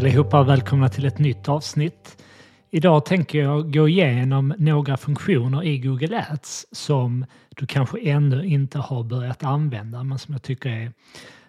[0.00, 2.22] allihopa och välkomna till ett nytt avsnitt.
[2.70, 8.78] Idag tänker jag gå igenom några funktioner i Google Ads som du kanske ännu inte
[8.78, 10.92] har börjat använda men som jag tycker är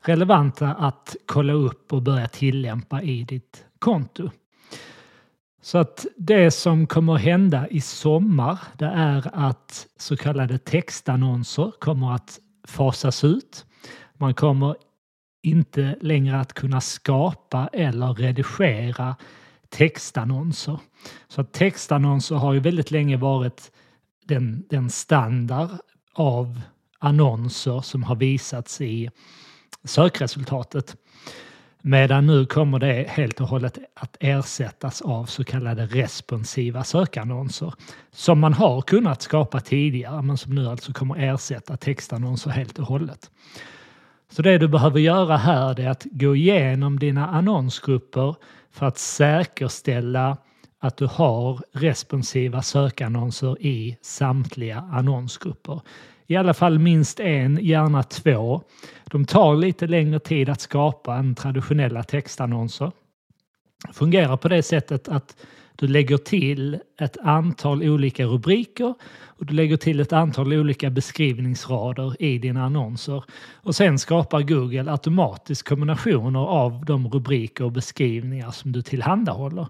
[0.00, 4.30] relevanta att kolla upp och börja tillämpa i ditt konto.
[5.62, 11.72] Så att det som kommer att hända i sommar det är att så kallade textannonser
[11.78, 12.38] kommer att
[12.68, 13.66] fasas ut.
[14.14, 14.76] Man kommer
[15.42, 19.16] inte längre att kunna skapa eller redigera
[19.68, 20.78] textannonser.
[21.28, 23.72] Så att textannonser har ju väldigt länge varit
[24.24, 25.70] den, den standard
[26.12, 26.60] av
[26.98, 29.10] annonser som har visats i
[29.84, 30.96] sökresultatet.
[31.82, 37.74] Medan nu kommer det helt och hållet att ersättas av så kallade responsiva sökannonser
[38.10, 42.86] som man har kunnat skapa tidigare men som nu alltså kommer ersätta textannonser helt och
[42.86, 43.30] hållet.
[44.30, 48.34] Så det du behöver göra här är att gå igenom dina annonsgrupper
[48.70, 50.36] för att säkerställa
[50.80, 55.80] att du har responsiva sökannonser i samtliga annonsgrupper.
[56.26, 58.62] I alla fall minst en, gärna två.
[59.04, 62.92] De tar lite längre tid att skapa än traditionella textannonser.
[63.92, 65.36] Fungerar på det sättet att
[65.80, 68.94] du lägger till ett antal olika rubriker
[69.26, 73.24] och du lägger till ett antal olika beskrivningsrader i dina annonser.
[73.54, 79.66] Och sen skapar Google automatiskt kombinationer av de rubriker och beskrivningar som du tillhandahåller.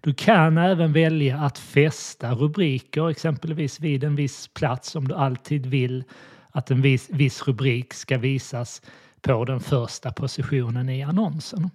[0.00, 5.66] Du kan även välja att fästa rubriker exempelvis vid en viss plats om du alltid
[5.66, 6.04] vill
[6.50, 8.82] att en viss, viss rubrik ska visas
[9.22, 11.70] på den första positionen i annonsen.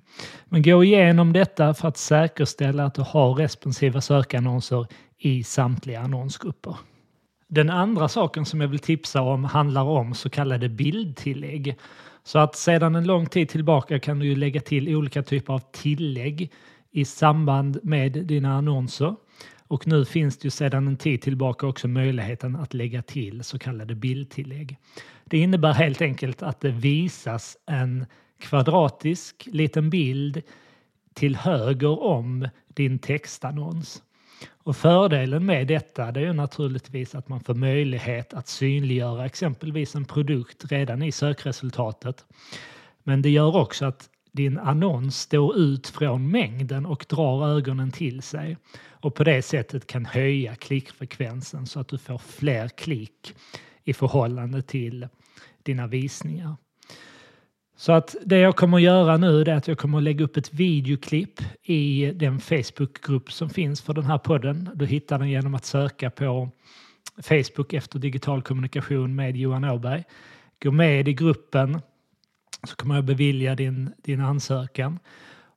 [0.46, 6.76] Men gå igenom detta för att säkerställa att du har responsiva sökannonser i samtliga annonsgrupper.
[7.48, 11.76] Den andra saken som jag vill tipsa om handlar om så kallade bildtillägg.
[12.24, 16.52] Så att sedan en lång tid tillbaka kan du lägga till olika typer av tillägg
[16.92, 19.16] i samband med dina annonser.
[19.76, 23.60] Och nu finns det ju sedan en tid tillbaka också möjligheten att lägga till så
[23.60, 24.78] kallade bildtillägg.
[25.26, 28.06] Det innebär helt enkelt att det visas en
[28.40, 30.42] kvadratisk liten bild
[31.14, 34.04] till höger om din textannons.
[34.48, 39.96] Och fördelen med detta det är ju naturligtvis att man får möjlighet att synliggöra exempelvis
[39.96, 42.26] en produkt redan i sökresultatet.
[43.04, 48.22] Men det gör också att din annons står ut från mängden och drar ögonen till
[48.22, 48.58] sig
[48.90, 53.36] och på det sättet kan höja klickfrekvensen så att du får fler klick
[53.84, 55.08] i förhållande till
[55.64, 56.56] dina visningar.
[57.78, 60.38] Så att det jag kommer att göra nu är att jag kommer att lägga upp
[60.38, 64.70] ett videoklipp i den Facebookgrupp som finns för den här podden.
[64.74, 66.50] Du hittar den genom att söka på
[67.24, 70.04] Facebook efter digital kommunikation med Johan Åberg.
[70.64, 71.82] Gå med i gruppen
[72.64, 75.00] så kommer jag bevilja din, din ansökan.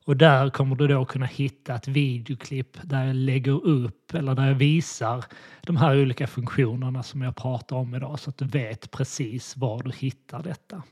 [0.05, 4.47] Och där kommer du då kunna hitta ett videoklipp där jag lägger upp eller där
[4.47, 5.25] jag visar
[5.61, 9.83] de här olika funktionerna som jag pratar om idag så att du vet precis var
[9.83, 10.83] du hittar detta.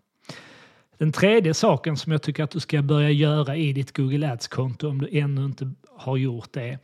[0.98, 4.90] Den tredje saken som jag tycker att du ska börja göra i ditt Google Ads-konto
[4.90, 6.80] om du ännu inte har gjort det,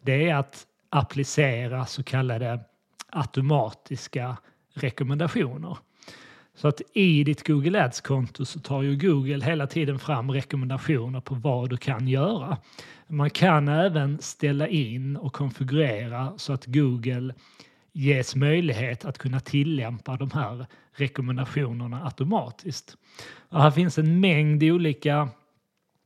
[0.00, 2.60] det är att applicera så kallade
[3.10, 4.36] automatiska
[4.74, 5.76] rekommendationer.
[6.56, 11.34] Så att i ditt Google Ads-konto så tar ju Google hela tiden fram rekommendationer på
[11.34, 12.58] vad du kan göra.
[13.06, 17.34] Man kan även ställa in och konfigurera så att Google
[17.92, 22.96] ges möjlighet att kunna tillämpa de här rekommendationerna automatiskt.
[23.48, 25.28] Och här finns en mängd olika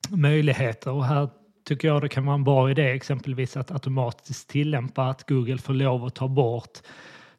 [0.09, 1.28] möjligheter och här
[1.65, 5.75] tycker jag det kan vara en bra idé exempelvis att automatiskt tillämpa att Google får
[5.75, 6.78] lov att ta bort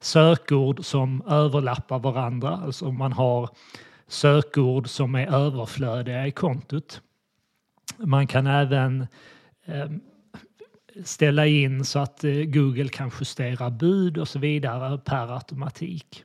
[0.01, 3.49] sökord som överlappar varandra, alltså om man har
[4.07, 7.01] sökord som är överflödiga i kontot.
[7.97, 9.07] Man kan även
[9.65, 10.01] ehm,
[11.03, 16.23] ställa in så att eh, Google kan justera bud och så vidare per automatik.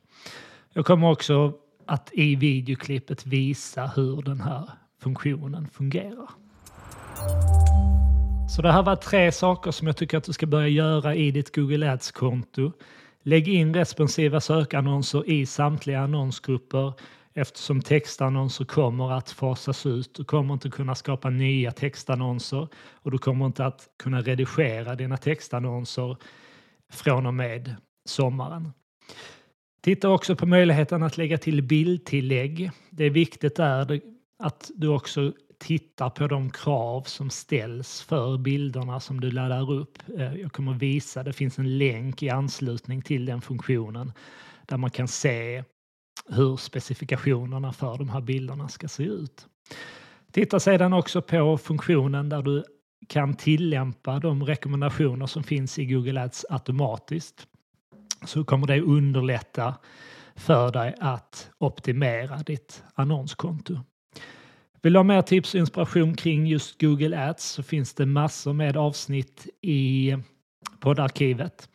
[0.73, 1.53] Jag kommer också
[1.85, 4.69] att i videoklippet visa hur den här
[4.99, 6.29] funktionen fungerar.
[8.49, 11.31] Så det här var tre saker som jag tycker att du ska börja göra i
[11.31, 12.71] ditt Google Ads-konto.
[13.27, 16.93] Lägg in responsiva sökannonser i samtliga annonsgrupper
[17.33, 20.13] eftersom textannonser kommer att fasas ut.
[20.13, 25.17] Du kommer inte kunna skapa nya textannonser och du kommer inte att kunna redigera dina
[25.17, 26.17] textannonser
[26.91, 27.75] från och med
[28.05, 28.71] sommaren.
[29.81, 32.71] Titta också på möjligheten att lägga till bildtillägg.
[32.89, 34.01] Det är viktigt där
[34.43, 39.97] att du också tittar på de krav som ställs för bilderna som du laddar upp.
[40.17, 44.11] Eh, jag kommer att visa, det finns en länk i anslutning till den funktionen
[44.65, 45.63] där man kan se
[46.29, 49.47] hur specifikationerna för de här bilderna ska se ut.
[50.31, 52.63] Titta sedan också på funktionen där du
[53.07, 57.47] kan tillämpa de rekommendationer som finns i Google Ads automatiskt
[58.25, 59.75] så kommer det underlätta
[60.35, 63.79] för dig att optimera ditt annonskonto.
[64.87, 68.53] Vill du ha mer tips och inspiration kring just Google Ads så finns det massor
[68.53, 70.15] med avsnitt i
[70.79, 71.69] poddarkivet.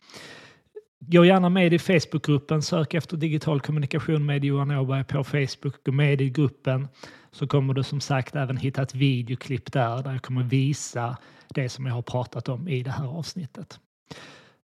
[0.99, 5.85] Gå gärna med i Facebookgruppen, sök efter digital kommunikation med Johan Åberg på Facebook.
[5.85, 6.87] Gå med i gruppen
[7.31, 11.17] så kommer du som sagt även hitta ett videoklipp där, där jag kommer visa
[11.49, 13.79] det som jag har pratat om i det här avsnittet.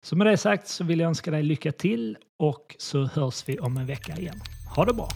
[0.03, 3.59] Så med det sagt så vill jag önska dig lycka till och så hörs vi
[3.59, 4.41] om en vecka igen.
[4.75, 5.09] Ha det bra!